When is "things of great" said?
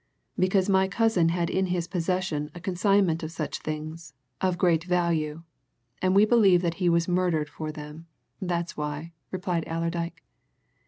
3.59-4.83